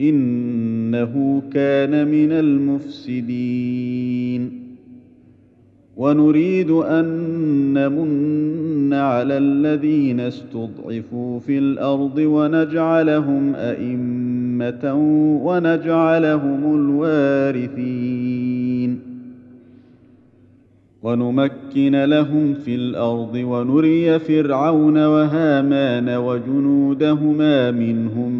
إنه 0.00 1.42
كان 1.52 2.08
من 2.08 2.32
المفسدين. 2.32 3.90
ونريد 5.96 6.70
أن 6.70 7.04
نمن 7.74 8.92
على 8.92 9.38
الذين 9.38 10.20
استضعفوا 10.20 11.38
في 11.38 11.58
الأرض 11.58 12.18
ونجعلهم 12.18 13.54
أئمة 13.54 14.94
ونجعلهم 15.44 16.74
الوارثين. 16.74 18.40
ونمكن 21.02 22.04
لهم 22.04 22.54
في 22.54 22.74
الأرض 22.74 23.34
ونري 23.34 24.18
فرعون 24.18 25.06
وهامان 25.06 26.08
وجنودهما 26.08 27.70
منهم 27.70 28.39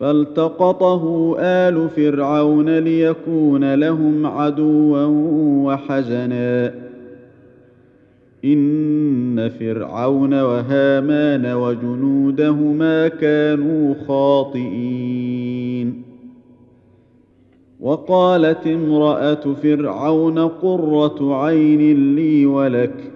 فالتقطه 0.00 1.36
آل 1.38 1.88
فرعون 1.88 2.78
ليكون 2.78 3.74
لهم 3.74 4.26
عدوا 4.26 5.04
وحزنا. 5.66 6.74
إن 8.44 9.48
فرعون 9.48 10.40
وهامان 10.40 11.46
وجنودهما 11.46 13.08
كانوا 13.08 13.94
خاطئين. 14.08 16.02
وقالت 17.80 18.66
امرأة 18.66 19.54
فرعون 19.62 20.38
قرة 20.38 21.34
عين 21.34 22.16
لي 22.16 22.46
ولك 22.46 23.15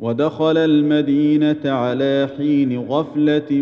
ودخل 0.00 0.58
المدينة 0.58 1.60
على 1.64 2.28
حين 2.36 2.78
غفلة 2.78 3.52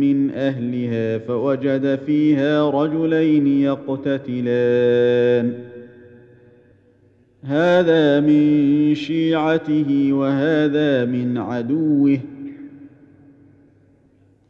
من 0.00 0.30
أهلها 0.30 1.18
فوجد 1.18 1.98
فيها 2.06 2.70
رجلين 2.70 3.46
يقتتلان. 3.46 5.54
هذا 7.44 8.20
من 8.20 8.94
شيعته 8.94 10.12
وهذا 10.12 11.04
من 11.04 11.38
عدوه. 11.38 12.18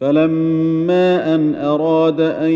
فلما 0.00 1.34
أن 1.34 1.54
أراد 1.54 2.20
أن 2.20 2.50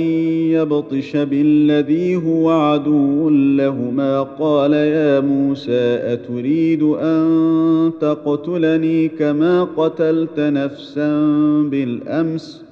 يبطش 0.56 1.16
بالذي 1.16 2.16
هو 2.16 2.50
عدو 2.50 3.30
لهما 3.30 4.22
قال 4.22 4.72
يا 4.72 5.20
موسى 5.20 5.98
أتريد 6.12 6.82
أن 6.82 7.92
تقتلني 8.00 9.08
كما 9.08 9.64
قتلت 9.64 10.40
نفسا 10.40 11.22
بالأمس؟ 11.62 12.64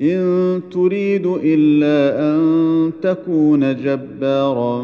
إن 0.00 0.60
تريد 0.72 1.26
إلا 1.26 2.20
أن 2.34 2.92
تكون 3.02 3.76
جبارا 3.76 4.82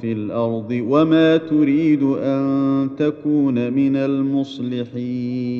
في 0.00 0.12
الأرض 0.12 0.84
وما 0.88 1.36
تريد 1.36 2.02
أن 2.02 2.88
تكون 2.98 3.72
من 3.72 3.96
المصلحين. 3.96 5.52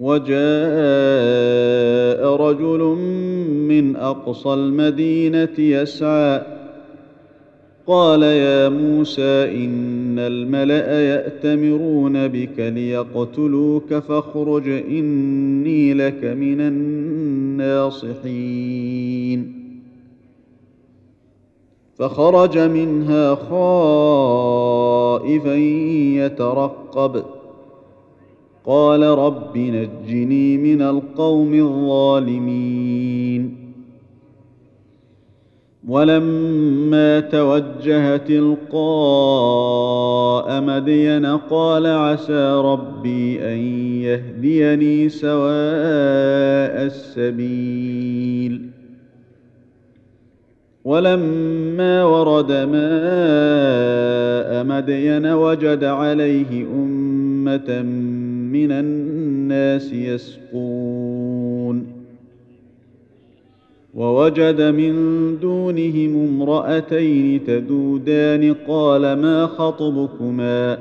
وجاء 0.00 0.30
رجل 2.36 2.78
من 3.68 3.96
أقصى 3.96 4.54
المدينة 4.54 5.58
يسعى 5.58 6.42
قال 7.86 8.22
يا 8.22 8.68
موسى 8.68 9.64
إن 9.64 10.18
الملأ 10.18 11.00
يأتمرون 11.02 12.28
بك 12.28 12.58
ليقتلوك 12.58 13.94
فاخرج 13.94 14.68
إني 14.68 15.94
لك 15.94 16.24
من 16.24 16.60
الناصحين. 17.60 18.40
فخرج 21.98 22.58
منها 22.58 23.34
خائفا 23.34 24.64
يترقب. 26.24 27.39
قال 28.66 29.02
رب 29.02 29.58
نجني 29.58 30.58
من 30.58 30.82
القوم 30.82 31.54
الظالمين. 31.54 33.56
ولما 35.88 37.20
توجه 37.20 38.16
تلقاء 38.16 38.60
مدين 40.60 41.26
قال 41.26 41.86
عسى 41.86 42.62
ربي 42.64 43.42
أن 43.42 43.58
يهديني 44.02 45.08
سواء 45.08 46.86
السبيل. 46.86 48.70
ولما 50.84 52.04
ورد 52.04 52.52
ماء 52.52 52.70
مدين 54.64 55.26
وجد 55.26 55.84
عليه 55.84 56.64
أمة 56.64 57.82
من 58.52 58.72
الناس 58.72 59.92
يسقون. 59.92 61.86
ووجد 63.94 64.62
من 64.62 64.94
دونهم 65.38 66.28
امرأتين 66.28 67.44
تذودان 67.44 68.54
قال 68.68 69.00
ما 69.00 69.46
خطبكما؟ 69.46 70.78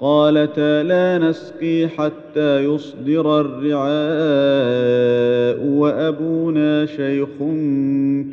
قالتا 0.00 0.82
لا 0.82 1.18
نسقي 1.18 1.88
حتى 1.88 2.64
يصدر 2.64 3.40
الرعاء 3.40 3.92
وأبونا 5.66 6.86
شيخ 6.86 7.28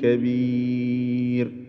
كبير. 0.02 1.69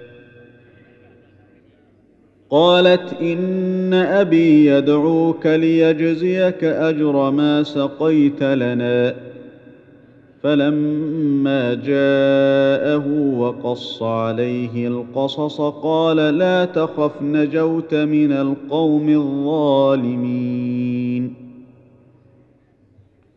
قالت 2.51 3.21
إن 3.21 3.93
أبي 3.93 4.65
يدعوك 4.65 5.47
ليجزيك 5.47 6.63
أجر 6.63 7.31
ما 7.31 7.63
سقيت 7.63 8.43
لنا. 8.43 9.15
فلما 10.43 11.73
جاءه 11.73 13.07
وقص 13.37 14.03
عليه 14.03 14.87
القصص 14.87 15.61
قال 15.61 16.17
لا 16.17 16.65
تخف 16.65 17.21
نجوت 17.21 17.95
من 17.95 18.31
القوم 18.31 19.09
الظالمين. 19.09 20.61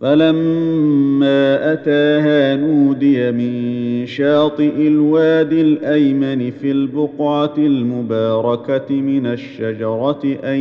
فلما 0.00 1.72
أتاها 1.72 2.56
نودي 2.56 3.32
من 3.32 4.06
شاطئ 4.06 4.86
الوادي 4.88 5.60
الأيمن 5.60 6.50
في 6.50 6.70
البقعة 6.70 7.54
المباركة 7.58 8.94
من 8.94 9.26
الشجرة 9.26 10.38
أن 10.44 10.58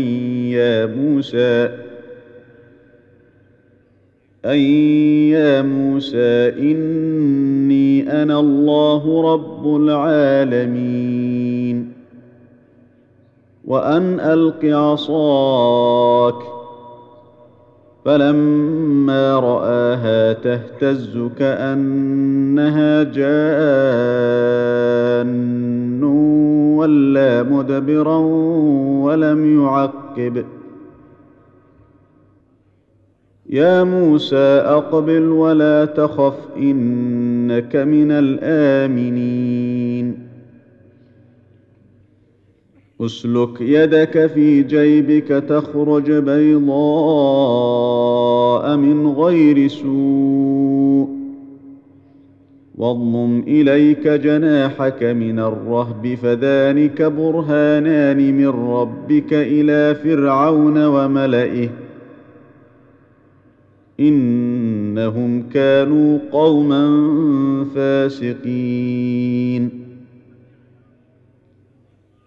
يا 0.52 0.86
موسى 0.86 1.70
أن 4.46 4.60
يا 5.30 5.62
موسى 5.62 6.50
إني 6.50 8.24
أنا 8.24 8.40
الله 8.40 9.34
رب 9.34 9.76
العالمين. 9.76 11.46
وأن 13.66 14.20
ألق 14.20 14.66
عصاك 14.66 16.55
فلما 18.06 19.40
رآها 19.40 20.34
تهتز 20.34 21.30
كأنها 21.40 23.04
جان 23.04 23.64
ولا 26.78 27.44
مدبرا 27.44 28.18
ولم 29.02 29.62
يعقب. 29.62 30.46
يا 33.50 33.84
موسى 33.84 34.62
أقبل 34.66 35.30
ولا 35.30 35.86
تخف 35.86 36.38
إنك 36.58 37.76
من 37.76 38.12
الآمنين. 38.12 39.46
أسلك 43.02 43.62
يدك 43.62 44.28
في 44.28 44.64
جيبك 44.64 45.28
تخرج 45.28 46.12
بيضاء 46.12 46.66
من 48.78 49.08
غير 49.08 49.68
سوء. 49.68 51.08
واضمم 52.76 53.44
إليك 53.48 54.08
جناحك 54.08 55.04
من 55.04 55.40
الرهب 55.40 56.18
فذلك 56.22 57.02
برهانان 57.02 58.38
من 58.38 58.48
ربك 58.48 59.34
إلى 59.34 59.96
فرعون 59.96 60.86
وملئه. 60.86 61.70
إنهم 64.00 65.50
كانوا 65.50 66.20
قوما 66.32 66.86
فاسقين. 67.76 69.70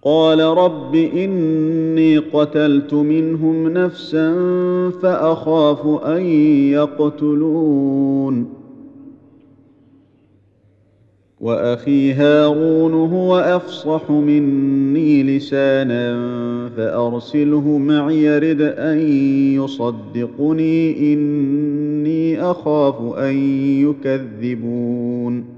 قال 0.09 0.41
رب 0.41 0.95
إني 0.95 2.19
قتلت 2.19 2.95
منهم 2.95 3.69
نفسا 3.69 4.33
فأخاف 5.03 6.05
أن 6.05 6.23
يقتلون. 6.73 8.49
وأخي 11.41 12.12
هارون 12.12 12.93
هو 12.95 13.38
أفصح 13.38 14.11
مني 14.11 15.23
لسانا 15.23 16.19
فأرسله 16.77 17.79
معي 17.79 18.38
رد 18.38 18.61
أن 18.61 18.99
يصدقني 19.55 21.12
إني 21.12 22.43
أخاف 22.43 23.15
أن 23.19 23.35
يكذبون. 23.83 25.58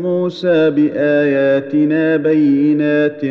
موسى 0.00 0.70
بآياتنا 0.70 2.16
بينات 2.16 3.24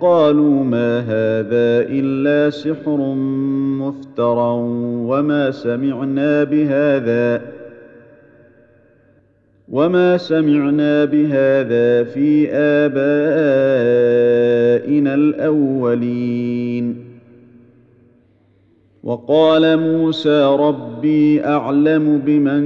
قالوا 0.00 0.64
ما 0.64 1.00
هذا 1.00 1.88
إلا 1.90 2.50
سحر 2.50 3.14
مفترى 3.80 4.52
وما 5.08 5.50
سمعنا 5.50 6.44
بهذا 6.44 7.42
وما 9.68 10.16
سمعنا 10.16 11.04
بهذا 11.04 12.04
في 12.04 12.48
آبائنا 12.52 13.02
الأولين 15.14 16.96
وقال 19.02 19.76
موسى 19.76 20.44
ربي 20.44 21.44
أعلم 21.44 22.22
بمن 22.26 22.62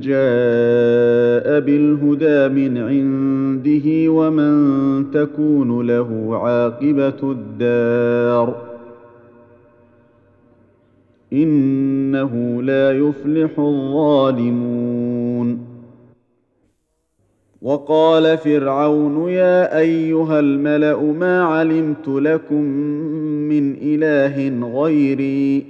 جاء 0.00 1.60
بالهدى 1.60 2.48
من 2.48 2.78
عنده 2.78 4.12
ومن 4.12 5.10
تكون 5.10 5.86
له 5.86 6.28
عاقبة 6.32 7.20
الدار. 7.22 8.56
إنه 11.32 12.62
لا 12.62 12.92
يفلح 12.92 13.58
الظالمون. 13.58 15.58
وقال 17.62 18.38
فرعون 18.38 19.28
يا 19.28 19.78
أيها 19.78 20.40
الملأ 20.40 21.02
ما 21.02 21.42
علمت 21.42 22.08
لكم 22.08 22.64
من 23.48 23.76
إله 23.82 24.66
غيري؟ 24.82 25.69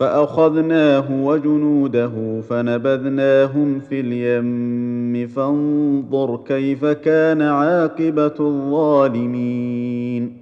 فأخذناه 0.00 1.24
وجنوده 1.24 2.40
فنبذناهم 2.50 3.80
في 3.80 4.00
اليم. 4.00 5.26
فانظر 5.26 6.40
كيف 6.46 6.84
كان 6.84 7.42
عاقبة 7.42 8.34
الظالمين. 8.40 10.36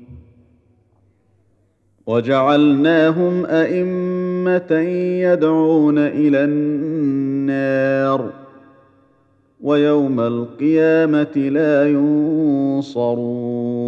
وجعلناهم 2.07 3.47
أئمة 3.47 4.73
يدعون 5.23 5.99
إلى 5.99 6.45
النار. 6.45 8.31
ويوم 9.61 10.21
القيامة 10.21 11.37
لا 11.37 11.88
ينصرون. 11.88 13.88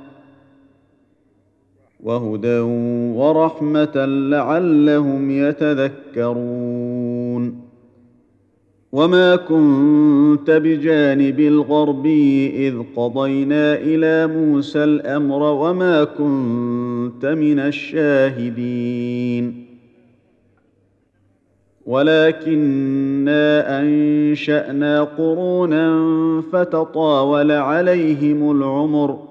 وهدى 2.03 2.59
ورحمة 3.15 4.05
لعلهم 4.05 5.31
يتذكرون. 5.31 6.91
وما 8.91 9.35
كنت 9.35 10.51
بجانب 10.51 11.39
الغربي 11.39 12.67
إذ 12.67 12.75
قضينا 12.95 13.75
إلى 13.75 14.27
موسى 14.27 14.83
الأمر 14.83 15.43
وما 15.43 16.03
كنت 16.03 17.25
من 17.25 17.59
الشاهدين. 17.59 19.65
ولكنا 21.85 23.81
أنشأنا 23.81 25.03
قرونا 25.03 26.01
فتطاول 26.51 27.51
عليهم 27.51 28.51
العمر 28.51 29.30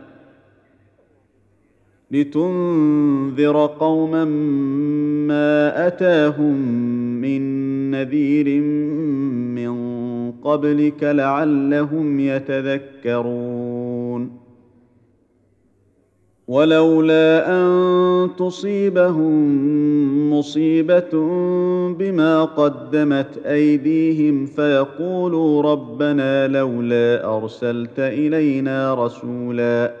لتنذر 2.11 3.65
قوما 3.65 4.25
ما 5.27 5.87
أتاهم 5.87 6.55
من 7.21 7.41
نذير 7.91 8.61
من 9.55 9.71
قبلك 10.31 11.03
لعلهم 11.03 12.19
يتذكرون. 12.19 13.71
ولولا 16.47 17.49
أن 17.49 18.29
تصيبهم 18.37 19.33
مصيبة 20.33 21.09
بما 21.93 22.43
قدمت 22.43 23.37
أيديهم 23.45 24.45
فيقولوا 24.45 25.61
ربنا 25.61 26.47
لولا 26.47 27.37
أرسلت 27.37 27.99
إلينا 27.99 29.05
رسولا. 29.05 30.00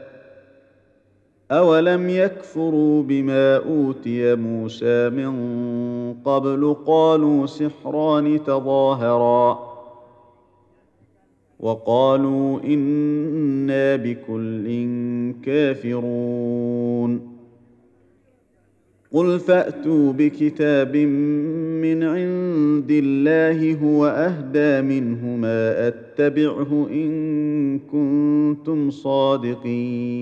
اولم 1.51 2.09
يكفروا 2.09 3.03
بما 3.03 3.55
اوتي 3.57 4.35
موسى 4.35 5.09
من 5.09 5.33
قبل 6.25 6.75
قالوا 6.85 7.45
سحران 7.45 8.43
تظاهرا 8.43 9.71
وقالوا 11.59 12.59
أنا 12.63 13.95
بكل 13.95 14.91
كافرون 15.43 17.31
قل 19.11 19.39
فاتوا 19.39 20.13
بكتاب 20.13 20.97
من 20.97 22.03
عند 22.03 22.91
الله 22.91 23.73
هو 23.83 24.05
اهدى 24.05 24.81
منه 24.81 25.25
ما 25.35 25.87
اتبعه 25.87 26.87
ان 26.91 27.79
كنتم 27.79 28.91
صادقين 28.91 30.21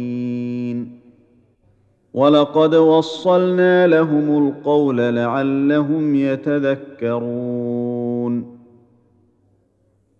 ولقد 2.13 2.75
وصلنا 2.75 3.87
لهم 3.87 4.47
القول 4.47 4.97
لعلهم 4.97 6.15
يتذكرون 6.15 7.71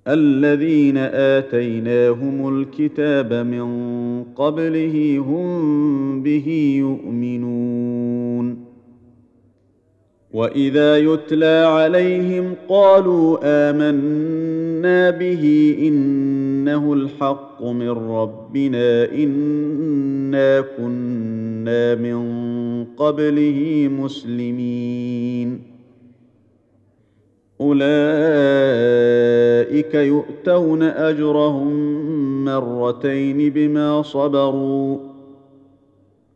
الذين 0.08 0.98
اتيناهم 0.98 2.58
الكتاب 2.62 3.34
من 3.34 3.66
قبله 4.24 5.18
هم 5.28 6.24
به 6.24 6.76
يؤمنون 6.80 8.66
واذا 10.34 10.98
يتلى 10.98 11.66
عليهم 11.68 12.54
قالوا 12.70 13.38
امنا 13.44 14.61
به 15.12 15.76
إنه 15.80 16.94
الحق 16.94 17.64
من 17.64 17.90
ربنا 17.90 19.12
إنا 19.12 20.62
كنا 20.62 21.96
من 21.96 22.22
قبله 22.98 23.90
مسلمين. 23.92 25.72
أولئك 27.62 27.82
يؤتون 29.96 30.84
أجرهم 30.84 31.72
مرتين 32.46 33.50
بما 33.50 34.02
صبروا 34.02 34.98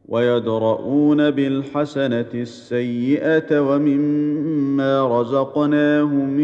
ويدرؤون 0.08 1.32
بالحسنة 1.32 2.26
السيئة 2.34 3.60
ومما 3.62 4.65
رزقناهم 4.82 6.40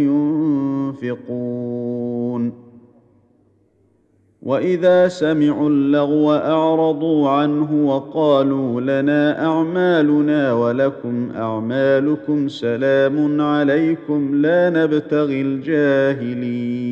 ينفقون. 0.96 2.72
وإذا 4.42 5.08
سمعوا 5.08 5.70
اللغو 5.70 6.34
أعرضوا 6.34 7.30
عنه 7.30 7.88
وقالوا 7.88 8.82
لنا 8.82 9.46
أعمالنا 9.46 10.54
ولكم 10.54 11.32
أعمالكم 11.36 12.48
سلام 12.48 13.42
عليكم 13.42 14.36
لا 14.36 14.70
نبتغي 14.70 15.42
الجاهلين. 15.42 16.92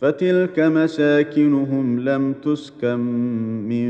فتلك 0.00 0.58
مساكنهم 0.58 2.00
لم 2.00 2.32
تسكن 2.32 3.00
من 3.68 3.88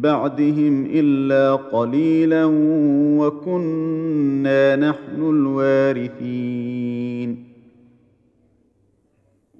بعدهم 0.00 0.86
إلا 0.94 1.54
قليلا 1.54 2.44
وكنا 3.18 4.76
نحن 4.76 5.20
الوارثين. 5.20 6.72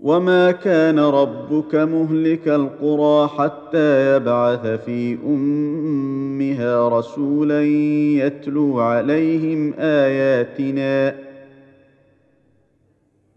وما 0.03 0.51
كان 0.51 0.99
ربك 0.99 1.75
مهلك 1.75 2.49
القرى 2.49 3.29
حتى 3.29 4.17
يبعث 4.17 4.67
في 4.67 5.19
أمها 5.27 6.89
رسولا 6.89 7.63
يتلو 8.27 8.81
عليهم 8.81 9.75
آياتنا 9.79 11.15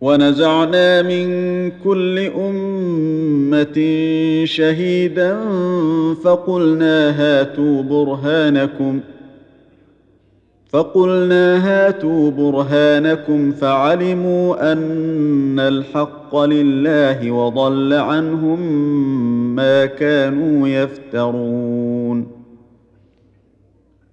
ونزعنا 0.00 1.02
من 1.02 1.26
كل 1.84 2.18
أمة 2.18 3.78
شهيدا 4.44 5.38
فقلنا 6.24 7.10
هاتوا 7.10 7.82
برهانكم 7.82 9.00
فقلنا 10.68 11.66
هاتوا 11.66 12.30
برهانكم 12.30 13.52
فعلموا 13.52 14.72
أن 14.72 15.60
الحق 15.60 16.36
لله 16.36 17.30
وضل 17.30 17.92
عنهم 17.92 18.60
ما 19.56 19.86
كانوا 19.86 20.68
يفترون. 20.68 22.39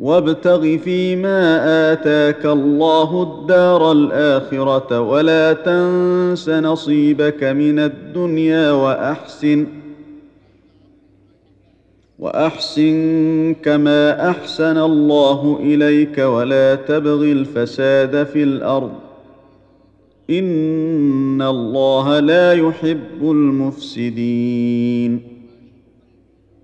وابتغ 0.00 0.76
فيما 0.76 1.60
آتاك 1.92 2.46
الله 2.46 3.22
الدار 3.22 3.92
الآخرة 3.92 5.00
ولا 5.00 5.52
تنس 5.52 6.48
نصيبك 6.48 7.44
من 7.44 7.78
الدنيا 7.78 8.70
وأحسن 8.70 9.66
وأحسن 12.18 13.54
كما 13.62 14.30
أحسن 14.30 14.78
الله 14.78 15.58
إليك 15.60 16.18
ولا 16.18 16.74
تبغ 16.74 17.22
الفساد 17.22 18.26
في 18.26 18.42
الأرض. 18.42 18.92
إن 20.30 21.42
الله 21.42 22.20
لا 22.20 22.52
يحب 22.52 23.22
المفسدين. 23.22 25.37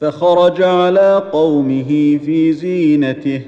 فخرج 0.00 0.62
على 0.62 1.22
قومه 1.32 2.18
في 2.24 2.52
زينته. 2.52 3.42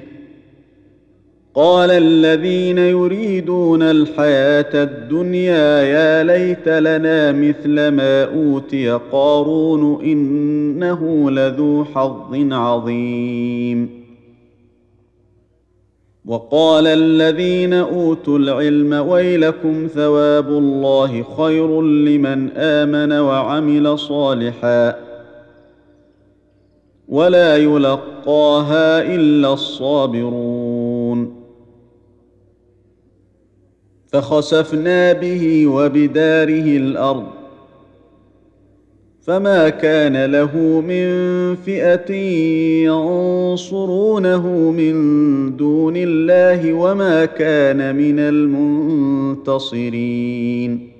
قال 1.54 1.90
الذين 1.90 2.78
يريدون 2.78 3.82
الحياة 3.82 4.82
الدنيا 4.82 5.82
يا 5.82 6.22
ليت 6.22 6.68
لنا 6.68 7.32
مثل 7.32 7.88
ما 7.88 8.24
أوتي 8.24 8.90
قارون 9.12 10.04
إنه 10.04 11.30
لذو 11.30 11.84
حظ 11.84 12.52
عظيم. 12.52 14.00
وقال 16.26 16.86
الذين 16.86 17.72
أوتوا 17.72 18.38
العلم 18.38 18.92
ويلكم 18.92 19.86
ثواب 19.94 20.48
الله 20.48 21.22
خير 21.36 21.82
لمن 21.82 22.50
آمن 22.56 23.12
وعمل 23.12 23.98
صالحا. 23.98 25.09
ولا 27.10 27.56
يلقاها 27.56 29.14
إلا 29.14 29.52
الصابرون. 29.52 31.40
فخسفنا 34.12 35.12
به 35.12 35.66
وبداره 35.66 36.76
الأرض 36.76 37.26
فما 39.20 39.68
كان 39.68 40.24
له 40.24 40.56
من 40.80 41.06
فئة 41.56 42.12
ينصرونه 42.84 44.46
من 44.70 44.94
دون 45.56 45.94
الله 45.96 46.72
وما 46.72 47.24
كان 47.24 47.96
من 47.96 48.18
المنتصرين. 49.38 50.99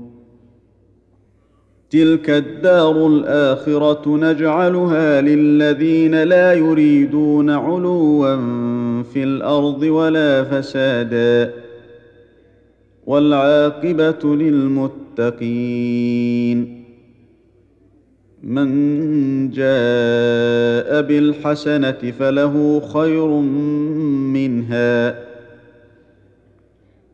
تلك 1.91 2.29
الدار 2.29 3.07
الاخره 3.07 4.17
نجعلها 4.17 5.21
للذين 5.21 6.23
لا 6.23 6.53
يريدون 6.53 7.49
علوا 7.49 8.35
في 9.03 9.23
الأرض 9.23 9.81
ولا 9.81 10.43
فسادا 10.43 11.53
والعاقبه 13.05 14.35
للمتقين 14.35 15.61
من 18.43 18.69
جاء 19.49 21.01
بالحسنه 21.01 22.13
فله 22.19 22.81
خير 22.93 23.27
منها 24.37 25.30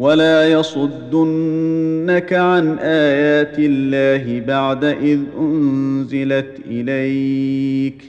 ولا 0.00 0.48
يصدنك 0.52 2.32
عن 2.32 2.78
ايات 2.78 3.56
الله 3.58 4.40
بعد 4.46 4.84
اذ 4.84 5.20
انزلت 5.38 6.60
اليك 6.66 8.04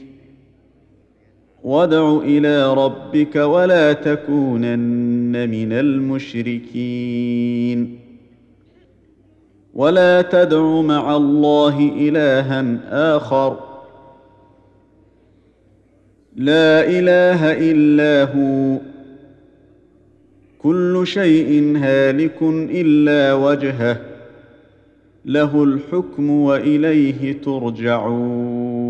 وادع 1.62 2.18
إلى 2.24 2.74
ربك 2.74 3.36
ولا 3.36 3.92
تكونن 3.92 5.50
من 5.50 5.72
المشركين 5.72 7.18
ولا 9.74 10.22
تدع 10.22 10.80
مع 10.80 11.16
الله 11.16 11.92
الها 12.00 12.76
اخر 13.16 13.58
لا 16.36 16.84
اله 16.84 17.52
الا 17.52 18.32
هو 18.32 18.91
كل 20.62 21.02
شيء 21.04 21.76
هالك 21.76 22.38
إلا 22.70 23.34
وجهه 23.34 24.00
له 25.24 25.64
الحكم 25.64 26.30
وإليه 26.30 27.40
ترجعون. 27.42 28.81